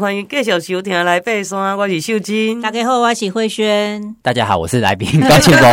[0.00, 2.58] 欢迎继续收听来爬山，我是秀真。
[2.62, 4.16] 大家好，我是慧萱。
[4.22, 5.70] 大家好，我是来宾高庆丰。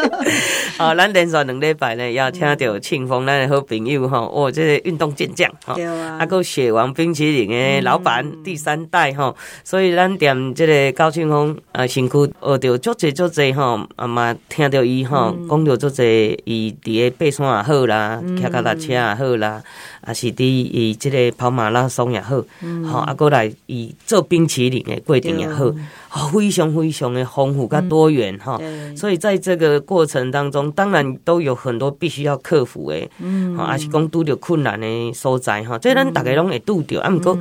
[0.78, 5.76] 啊，咱连续两礼拜呢，要听到庆丰咱的好朋友哈，哦，这个运动健将哈，
[6.18, 19.62] 啊，个雪王冰淇淋的老板第三代哈，所以咱踮这个高庆峰啊，辛苦学到足侪足侪哈，啊嘛听到伊哈讲到足侪，伊伫个爬山也好啦，骑脚踏车也好啦。
[20.02, 25.66] 啊，是伫伊即个跑马拉松也好，吼、嗯，啊，过来伊做冰淇淋的过程也好，
[26.08, 28.96] 吼、哦，非常非常的丰富甲多元哈、嗯。
[28.96, 35.78] 所以在这个过程当中，当然都有很多必须要克服的，嗯，啊，是讲拄着困难的所在哈。
[35.78, 37.38] 这咱大家拢会拄着，啊，毋过，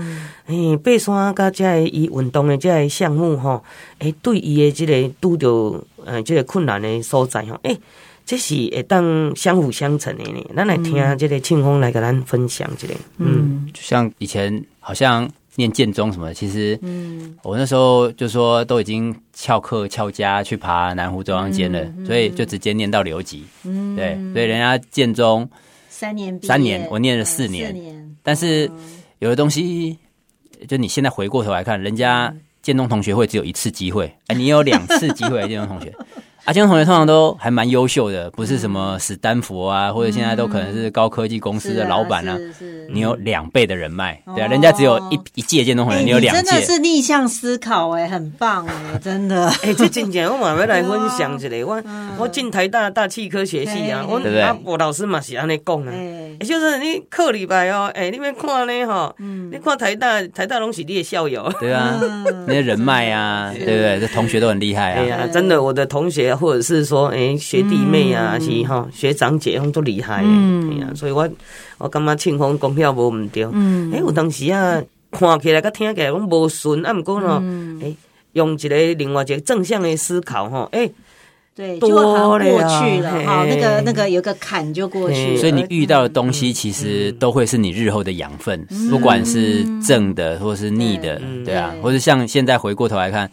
[0.48, 3.64] 诶，爬山甲这个伊运动的这个项目吼，
[4.00, 7.80] 诶，对伊的这个拄着嗯，即个困难的所在吼，诶。
[8.30, 10.40] 这是会当相辅相成的呢。
[10.56, 12.94] 咱来听这个庆丰来跟咱分享这个。
[13.18, 23.44] 嗯，就像以前好像念建中什么，其实，嗯，我那时候就说都已经翘课翘家去爬南湖中央间了，所以就直接念到留级。
[23.64, 25.50] 嗯，对，所以人家建中
[25.90, 27.76] 三年三年，我念了四年。
[28.22, 28.70] 但是
[29.18, 29.98] 有的东西，
[30.68, 35.92] 就你现在回过头来看，人家建中同学会只有一次机会，哎，你有两次机会，建中同学。
[36.46, 42.38] 阿江同学通常都还蛮优秀的，不是什么史丹佛啊，或者现在都可能是高科技公司的老板啊。
[42.92, 49.48] 你有两倍的人脉，对啊，人家只有一一届建中同学，你有两届，真的是逆向思考哎，很棒哎，真的。
[49.62, 51.84] 哎，这真正我嘛要来分享一下，我
[52.18, 55.94] 我进台大大气科学系啊，我啊我老师嘛是安尼讲啊，
[56.40, 62.00] 就是你课礼拜哦，哎，你们看呢哈，你看台大台大拢是你的校友，对啊，
[62.48, 64.00] 那些人脉啊，对不对？
[64.00, 66.29] 这同学都很厉害啊，对啊，真的，我的同学。
[66.36, 71.28] 或者是说，诶、欸，学弟妹啊，嗯、是哈，学长姐拢都厉害，嗯，啊，所以我
[71.78, 77.42] 我感觉庆丰讲票无毋对，嗯，诶、欸，有当时啊，看起来甲听起来拢无顺，啊，毋过呢，
[77.82, 77.96] 诶，
[78.34, 80.92] 用一个另外一个正向的思考，哈，诶，
[81.56, 93.30] 对，就过去了，哈，那个那个有个坎就过去了，所以你遇到的东西其实都会是你日后的养分，嗯、不管是正的或是逆的，对，对啊，或者像现在回过头来看。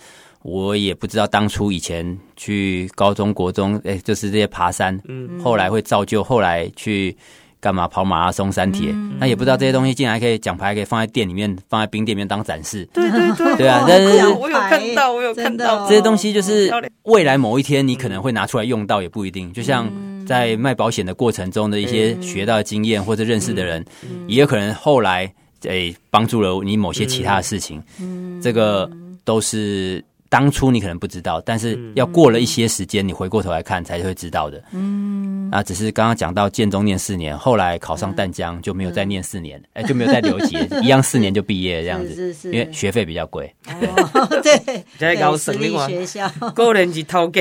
[0.47, 7.17] 我也不知道当初以前去高中国中，哎，就是这些爬山，嗯，后来会造就后来去
[7.59, 12.89] 干嘛跑马拉松、山铁，嗯，那也不知道这些东西竟然还可以奖牌，可以放在店里面，放在冰店里面当展示。
[12.93, 15.85] 对对对，对 啊，但是我有看到，我有看到。
[15.89, 19.53] 这些东西，就是未来某一天你可能会拿出来用到，也不一定。
[19.53, 19.91] 就像
[20.25, 23.85] 在卖保险的过程中的一些学到的经验或者认识的人，
[24.29, 25.35] 也有可能后来
[25.69, 27.83] 哎帮助了你某些其他的事情。
[28.01, 28.89] 嗯，这个
[29.25, 30.05] 都是。
[30.29, 34.63] 当初你可能不知道，但是要过了一些时间，你回过头来看才会知道的。
[34.73, 42.15] 嗯，啊，只是刚刚讲到建中念四年，后来考上淡江就没有再念四年，哎，就没有再留级， 一样四年就毕业这样子。
[42.15, 43.55] 是是，因为学费比较贵。
[44.43, 47.41] 对，在高私立学校，个人是头家。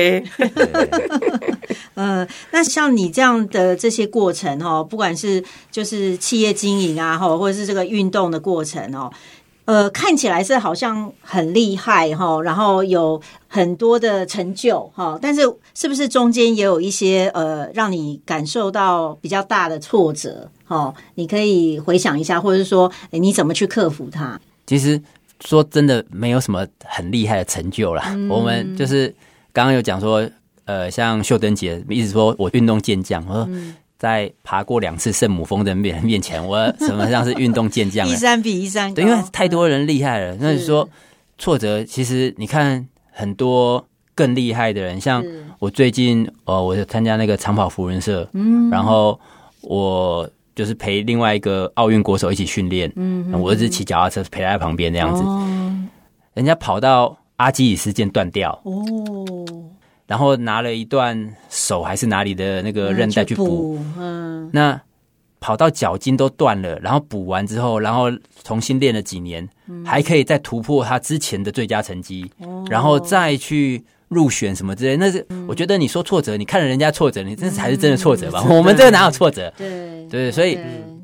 [1.94, 9.10] 呃，那像你这样的这些过程哦，不管是就是企业经营啊，哈，或者是这个运动的过程哦。
[9.66, 15.42] 呃，看起来是好像很厉害哈，然后有很多的成就哈，但是
[15.74, 20.94] 是不是中间也有一些呃，让你感受到比较大的挫折哈？
[21.16, 24.40] 你可以回想一下，或者是说，诶，你怎么去克服它？
[24.66, 25.00] 其实
[25.44, 28.04] 说真的，没有什么很厉害的成就啦。
[28.14, 29.14] 嗯、我们就是
[29.52, 30.28] 刚刚有讲说，
[30.64, 33.46] 呃，像秀珍姐一直说我运动健将，我说。
[33.50, 38.06] 嗯在爬过两次圣母峰的面面前，我什么像是运动健将？
[38.06, 40.34] 一山比一山高，对，因为太多人厉害了。
[40.34, 40.86] 嗯、那你说
[41.38, 45.24] 挫折，其实你看很多更厉害的人，像
[45.58, 49.18] 我最近呃，我就参加那个长跑福人社，嗯，然后
[49.62, 55.46] 我就是陪另外一个奥运国手一起训练，嗯，我一直骑脚踏车陪他在旁边那样子，哦，
[56.34, 59.24] 人家跑到阿基里斯腱断掉，哦。
[60.06, 64.80] 然后拿了一段手还是哪里的那个韧带去补，嗯，那
[65.40, 68.10] 跑到脚筋都断了，然后补完之后，然后
[68.42, 69.48] 重新练了几年，
[69.84, 72.30] 还可以再突破他之前的最佳成绩，
[72.68, 74.96] 然后再去入选什么之类。
[74.96, 78.44] 那是我觉得你说挫折，你看了人家挫折，你这才是真的挫折吧？
[78.48, 79.52] 我们这个哪有挫折？
[79.56, 80.54] 对对，所以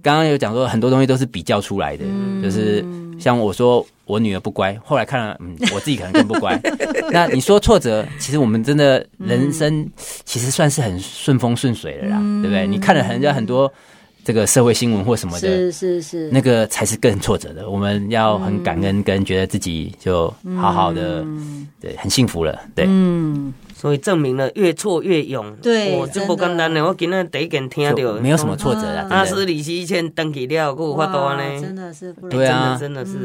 [0.03, 2.05] 刚刚有讲说很多东西都是比较出来的，
[2.43, 2.85] 就是
[3.19, 3.85] 像我说。
[4.05, 6.61] 我女儿不乖，后来看了，嗯，我自己可能更不乖。
[7.13, 9.89] 那你说挫折，其实我们真的人生
[10.25, 12.67] 其实算是很顺风顺水的啦，嗯、对不对？
[12.67, 13.73] 你看了人家很多
[14.25, 17.69] 这个社会新闻或什么的，是是是，那个才是更挫折的。
[17.69, 22.85] 我们要很感恩，跟觉得自己就好好的，嗯、对，很幸福了，对。
[22.89, 23.53] 嗯，
[23.83, 25.57] 所以证明了越挫越勇。
[25.57, 26.85] 对，我这不简单的。
[26.87, 29.09] 我今天第一件听到，没有什么挫折啊。
[29.11, 33.19] 阿斯里西线登起了，给我发多呢，真的是不，对啊，真的是。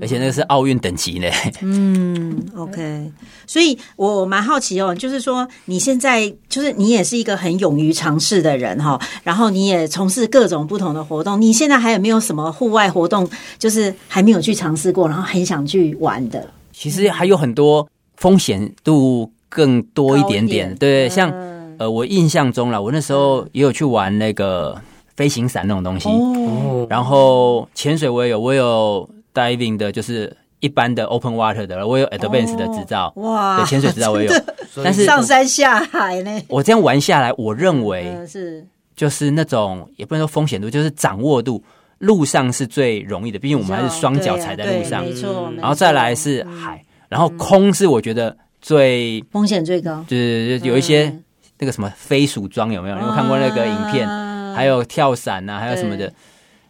[0.00, 1.26] 而且那个是奥运等级呢。
[1.62, 3.10] 嗯，OK，
[3.48, 13.28] 所以我蛮好奇哦，就是说你现在就是你也是一个很勇于尝试的人哈，然后你也从事各种不同的活动，你现在还有没有什么户外活动，
[13.58, 16.48] 就是还没有去尝试过，然后很想去玩的？
[16.72, 21.32] 其实还有很多风险度更多一点点，点对，像
[21.78, 24.76] 呃，我印象中了，我那时候也有去玩那个
[25.14, 34.34] 飞行伞那种东西，哦，然后潜水我也有，我有 diving 的，就是一般的 open water 的，我有 advanced 的执照，哇，对，潜水执照我也有，
[34.82, 38.66] 但是上山下海呢，我这样玩下来，我认为是。
[38.96, 41.62] 就是那种也不能说风险度，就是掌握度。
[41.98, 45.50] 路上是最容易的，毕竟我们还是双脚踩在路上，没错。
[45.56, 51.14] 然后再来是海，然后空是我觉得最风险最高，就是有一些
[51.58, 52.98] 那个什么飞鼠装有没有？
[52.98, 54.08] 你有看过那个影片？
[54.54, 56.10] 还有跳伞啊，还有什么的？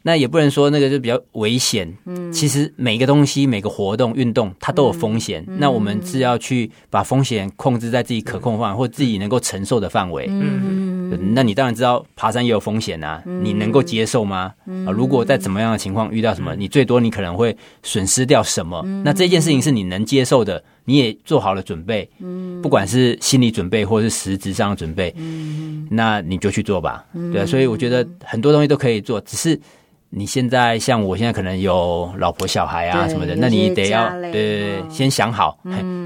[0.03, 1.97] 那也不能说那个就比较危险。
[2.07, 5.45] 嗯，其实每个东西、每个活动、运动它都有风险。
[5.59, 10.27] 那我们是要去把风险控制在自己可控范围或自己能够承受的范围。
[10.29, 10.94] 嗯。
[11.17, 14.53] 那你当然知道爬山也有风险啊，你能够接受吗？
[14.87, 18.83] 啊，如果在怎么样的情况遇到什么，你最多你可能会损失掉什么？
[19.05, 22.09] 那这件事情是你能接受的，你也做好了准备，
[22.63, 25.15] 不管是心理准备或是实质上的准备，
[25.91, 27.05] 那你就去做吧。
[27.33, 29.59] 对啊，所以我觉得很多东西都可以做，只是
[30.11, 35.59] 你现在像我现在可能有老婆小孩啊什么的，那你得要对，先想好，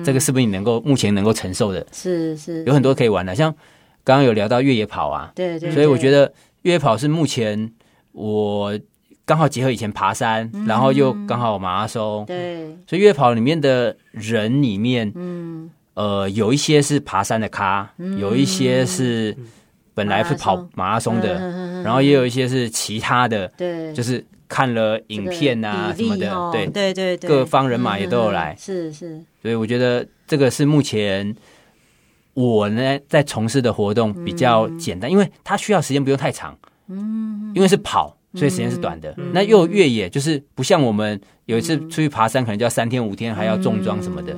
[0.05, 1.87] 这个是不是你能够目前能够承受的？
[1.93, 3.55] 是是，有很多可以玩的，像。
[4.09, 6.33] 刚刚有聊到越野跑啊，对对，对，所以我觉得
[6.63, 7.71] 越野跑是目前
[8.13, 8.73] 我
[9.27, 19.37] 刚好结合以前爬山，嗯、然后又刚好马拉松，对，所以越野跑里面的人里面，嗯，呃，有一些是爬山的咖，嗯、有一些是
[19.93, 21.21] 本来是跑马拉松。
[21.21, 26.67] 的，嗯、然后也有一些是其他的，对，就是看了影片啊什么的，哦、对。
[26.67, 31.37] 对对，各方人马也都有来，是是，所以我觉得这个是目前。
[32.39, 36.57] 我呢，在从事的活动比较简单，因为它需要时间不用太长，
[36.89, 39.13] 嗯，因为是跑，所以时间是短的。
[39.33, 44.37] 那又有越野，就是不像我们有一次出去爬山，可能就要三天五天，还要重装什么的。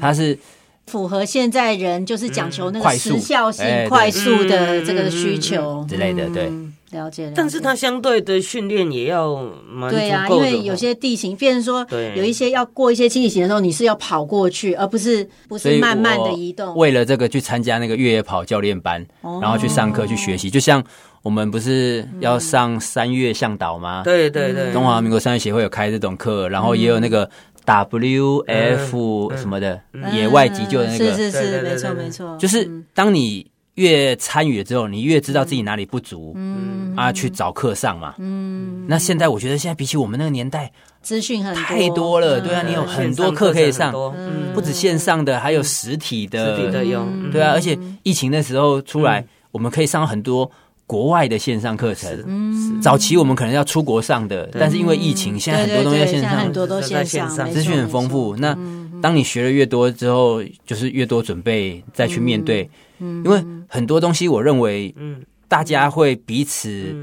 [0.00, 0.38] 它是
[0.86, 5.84] 符合现在人就是讲求那个时效性、快速的这个需求。
[5.88, 6.52] 之类的，对。
[6.92, 16.74] 了解，但是它相对的训练也要蛮对啊，因为有些地形，变成说有一些要过一些地形的时候，你是要跑过去，而不是不是慢慢的移动。
[16.76, 20.82] 为了这个去参加那个越野跑教练班，然后去上课去学习，就像
[21.22, 24.02] 我们不是要上三月向导吗？
[24.04, 27.28] 对对对，中华民国山岳协会有开这种课，然后也有那个
[27.66, 29.80] WF 什么的
[30.12, 33.49] 野外急救的那个，是是是，没错没错，就是当你。
[33.80, 36.94] 越参与了之后，你越知道自己哪里不足，嗯。
[36.96, 38.84] 啊，去找课上嘛，嗯。
[38.86, 47.52] 那现在我觉得，现在比起我们那个年代，资讯很太多了，对啊，你有很多课可以上，嗯，不止线上的，还有实体的，实体的有，对啊。
[47.52, 50.50] 而且疫情的时候出来，我们可以上很多
[50.86, 52.22] 国外的线上课程。
[52.26, 58.36] 嗯，早期我们可能要出国上的，但是因为疫情，现在很多东西在线上，很多都线上，资讯很丰富。
[58.36, 58.54] 那
[59.02, 62.68] 当你学的越多之后，就是越多准备再去面对。
[62.98, 66.94] 嗯因为很多东西，我认为，嗯大家会彼此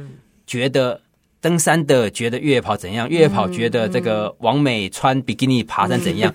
[0.45, 1.01] 觉得
[1.41, 6.31] 登山的觉得越野跑怎样，越野跑觉得这个王美穿比基尼爬山怎样。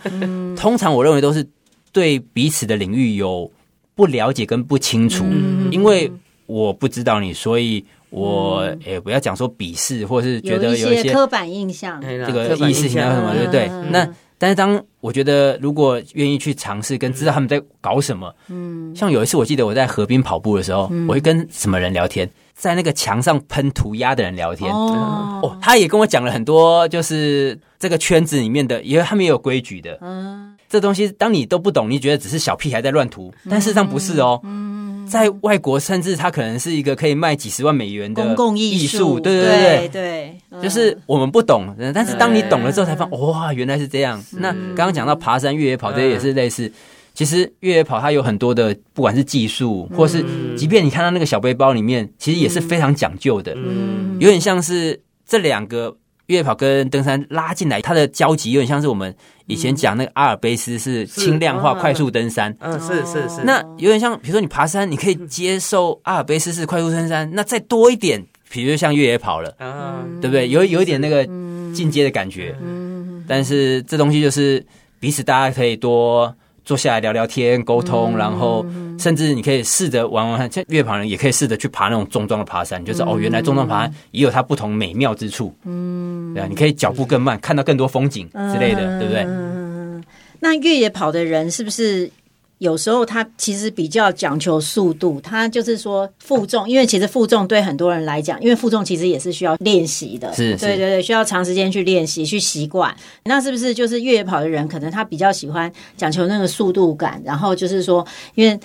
[0.56, 1.46] 通常我认为都是
[1.92, 3.48] 对彼此的领域有
[3.94, 5.24] 不了解跟不清楚。
[5.70, 6.10] 因为
[6.46, 13.68] 我不知道你，所以我也不要讲说鄙视，或是觉得有一些刻板印象，这个意识形态什么，对不对？
[13.92, 14.12] 那。
[14.42, 34.40] 但是当我觉得如果愿意去尝试跟知道他们在搞什么，嗯，像有一次我记得我在河边跑步的时候，我会跟什么人聊天，在那个墙上喷涂鸦的人聊天，哦，他也跟我讲了很多，就是这个圈子里面的，因为他们也有规矩的，嗯，这东西当你都不懂，你觉得只是小屁孩在乱涂，但事实上不是哦，
[35.06, 40.40] 在外国，甚至它可能是一个可以卖几十万美元的公共艺术，对对对。
[40.50, 44.22] 对，就是我们不懂，但是当你懂了之后，才发现哇，原来是这样。
[44.32, 46.70] 那刚刚讲到爬山、越野跑，这些也是类似。
[47.14, 50.24] 其实越野跑它有很多的，不管是技术，或是
[50.56, 53.54] 即便你看到那个小背包里面，其实也是非常讲究的，
[54.18, 55.96] 有点像是这两个。
[56.32, 59.14] 越野跑跟登山拉进来，它的交集有点像是我们
[59.46, 63.42] 以前讲那个阿尔卑斯是轻量化快速登山，嗯，是是是。
[63.44, 70.20] 那有点像，比如说你爬山，你可以接受阿尔卑斯是快速登山，那再多一点，比如像越野跑了，嗯。
[70.22, 70.48] 对不对？
[70.48, 71.24] 有有一点那个
[71.74, 72.56] 进阶的感觉。
[72.62, 73.22] 嗯。
[73.28, 74.64] 但是这东西就是
[74.98, 76.34] 彼此大家可以多
[76.64, 78.64] 坐下来聊聊天、沟通，然后
[78.98, 80.50] 甚至你可以试着玩玩看。
[80.50, 85.54] 像越野跑人也可以试着去爬那种重装的爬山，就是哦，原来重装爬山也有它不同美妙之处。
[85.64, 89.22] 嗯，对啊，你可以脚步更慢，看到更多风景之类的，对不对？
[89.26, 90.02] 嗯，
[90.40, 92.10] 那越野跑的人是不是？
[92.62, 102.94] 有时候他其实比较讲求速度，他就是说负重，因为其实负重对很多人来讲，因为负重其实也是需要练习的，是，对对对，需要长时间去练习去习惯。
[103.24, 108.56] 那是不是就是越野跑的人，可能他比较喜欢讲求那个速度感，然后就是说，因为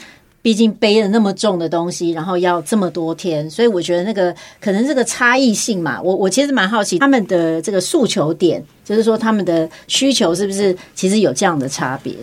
[0.44, 12.14] 毕竟背了那么重的东西，然后要这么多天，所以我觉得那个可能这个差异性嘛，我我其实蛮好奇他们的这个诉求点，就是说他们的需求是不是其实有这样的差别？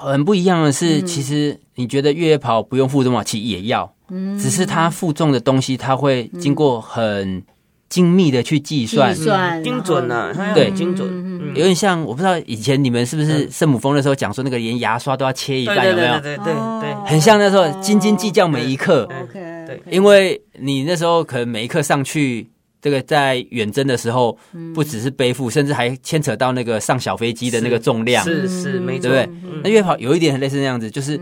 [0.00, 3.22] 很不一样的是，其实你觉得越野跑不用负重嘛？
[3.22, 3.92] 其实也要，
[4.38, 7.42] 只是它负重的东西，它会经过很
[7.88, 16.20] 精密的去计算，计算精准呢，对，精准，有点像我不知道以前你们是不是圣母峰的时候讲说那个连牙刷都要切一半，有没有？
[16.20, 19.08] 对对对对，很像那时候斤斤计较每一刻。
[19.22, 19.32] OK，
[19.66, 22.48] 对，因为你那时候可能每一刻上去。
[22.82, 24.36] 这个在远征的时候，
[24.74, 29.60] 不只是背负，甚至还牵扯到那个上小飞机的那个重量，是是没错，对不对？
[29.62, 31.18] 那越野跑有一点很类似那样子，就是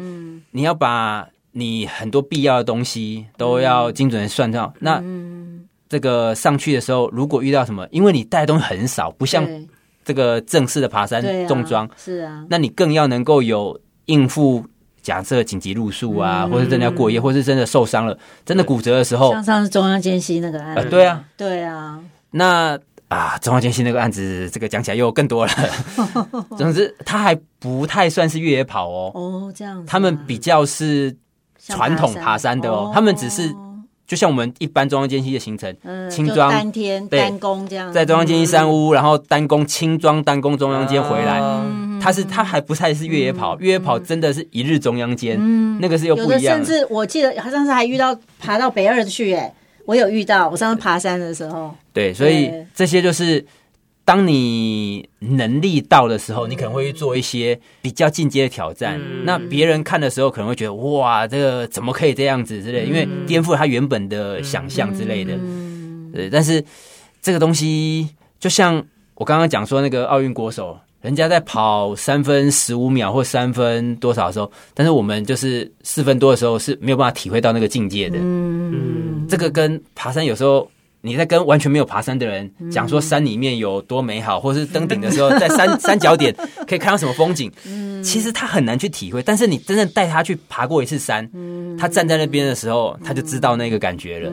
[0.52, 4.72] 你要把你很多必要的东西都要精准的算到。
[4.78, 5.02] 那
[5.88, 9.46] 这个上去的时候，如果遇到什么，因为你带的东西很少，不像
[10.04, 14.64] 这个正式的爬山重装，是啊，那你更要能够有应付。
[15.08, 21.98] 假设紧急入宿啊，或者真的要过夜，或是真的受伤了，真的骨折的时候，像上次中央间隙那个案子，对啊，对啊，
[22.32, 25.52] 那啊，中央间隙那个案子，这个讲起来又更多了。
[26.58, 29.10] 总之，他还不太算是越野跑哦。
[29.14, 31.16] 哦，这样，他们比较是
[31.58, 32.60] 传统爬山。
[32.60, 33.50] 的哦，他们只是
[34.06, 35.74] 就像我们一般中央间隙的行程，
[36.10, 41.40] 轻装单天单攻这样，在中央间隙山屋，然后单攻轻装单攻中央间回来。
[42.08, 46.64] 他是他还不太是越野跑，嗯、越野跑真的是一日中央间，嗯、那个是又不一样的。
[46.64, 49.52] 甚至我记得他上次还遇到爬到北二去，哎，
[49.84, 51.74] 我有遇到，我上次爬山的时候。
[51.92, 53.44] 对，所以这些就是
[54.06, 58.98] 当你能力到的时候，你可能会去做一些比较进阶的挑战。
[58.98, 65.34] 嗯、那别人看的时候可能会觉得哇，这个怎么可以这样子之类，因为颠覆他原本的想象之类的。
[65.34, 66.64] 嗯、对，但是
[67.20, 68.08] 这个东西
[68.40, 68.82] 就像
[69.16, 70.78] 我刚刚讲说那个奥运国手。
[71.00, 78.18] 人家在跑三分十五秒或三分多少的时候，但是我们就是四分多的时候是没有办法体会到那个境界的。
[78.20, 80.68] 嗯，这个跟爬山有时候
[81.00, 86.34] 你在跟完全没有爬山的人讲说山里面有多美好，或是登顶的时候在山 山脚点
[86.66, 87.48] 可以看到什么风景，
[88.02, 89.22] 其实他很难去体会。
[89.22, 91.30] 但是你真正带他去爬过一次山，
[91.78, 94.32] 他站在那边的时候，他就知道那个感觉了。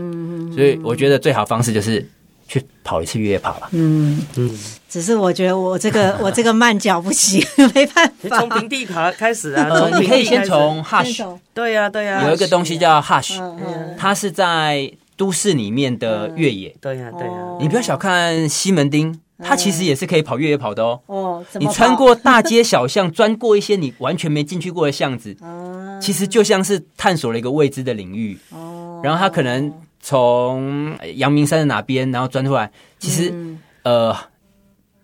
[0.51, 2.03] 所以我觉得最好方式就是。
[2.47, 3.69] 去跑一次越野跑吧。
[3.71, 4.49] 嗯嗯，
[4.89, 8.39] 只是我觉得我这个 我这个慢脚不行， 没办法。
[8.39, 9.67] 从平地爬开始啊，
[9.99, 11.25] 你可以先从 Hush。
[11.53, 13.39] 对呀对呀，有一个东西叫 Hush，
[13.97, 16.75] 它是在都市里面的越野。
[16.79, 20.99] 对呀对呀，你不要小看西门町，它其实也是可以跑越野跑的哦。
[21.07, 25.35] 哦，你穿过大街小巷，钻过一些你完全没进去过的巷子，
[26.01, 28.37] 其实就像是探索了一个未知的领域。
[28.51, 29.73] 哦，然后它可能。
[30.07, 32.69] 从阳明山的哪边，然后钻出来，
[32.99, 34.15] 其实，嗯、呃，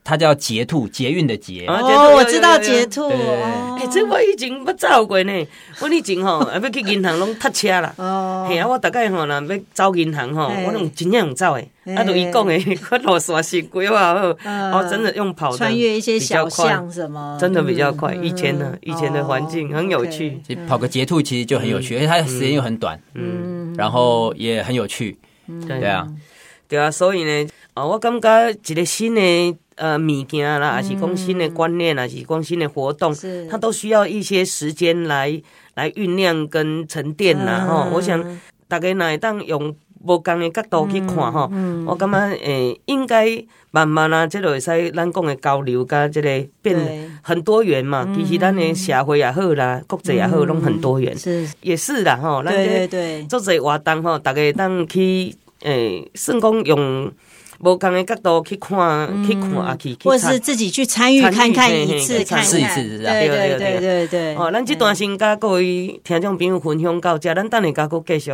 [0.03, 1.65] 它叫捷兔，捷运的捷。
[1.67, 3.09] 哦，我知道捷兔。
[3.09, 5.47] 哎，这我以前不走过呢。
[5.79, 7.91] 我以前吼， 要去银行拢塞车啦。
[7.97, 8.45] 哦。
[8.47, 11.67] 嘿啊，我大概吼，若要走银行吼，我拢真正走诶。
[11.95, 18.13] 啊，都伊讲诶， 我路线是规划好，哦，真的用跑的，穿越一些小巷什么，真的比较快。
[18.13, 22.99] 以前呢，以前的环境很有趣，跑个捷兔其实就很有趣，而且它的时间又很短。
[23.15, 23.50] 嗯。
[23.75, 25.17] 然后也很有趣，
[25.67, 25.83] 对。
[25.83, 26.07] 啊，
[26.67, 29.21] 对啊，所以呢，啊，我感觉一个新的
[29.75, 33.13] 呃物件啦，还是讲新的观念，还是讲新的活动，
[33.49, 35.41] 它都需要一些时间来
[35.75, 37.65] 来酝酿跟沉淀呐。
[37.67, 41.49] 哈，我想大概哪会当用不同的角度去看哈，
[41.85, 46.77] 我感觉诶，应该慢慢啊，这个会使咱讲的交流，甲这个变
[47.21, 48.07] 很多元嘛。
[48.15, 51.17] 其实咱的社会也好啦，国际也好，拢很多元。
[51.17, 52.41] 是，也是啦，哈。
[52.43, 57.11] 对对对，做这活动吼，大家当去诶，算讲用
[57.59, 64.35] 无同的角度去看，去看啊，去，或者是自己去参与看看一次，看试一次，对对对对对。
[64.35, 68.31] 哦，咱这段先甲各位听众朋友分享到这，咱等下甲佫继续。